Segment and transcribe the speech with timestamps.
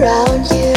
[0.00, 0.69] around you.